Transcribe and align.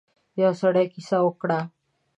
يو 0.41 0.51
سړی 0.61 0.85
کيسه 0.93 1.17
وکړه. 1.23 1.59